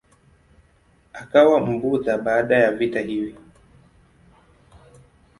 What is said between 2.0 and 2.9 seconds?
baada ya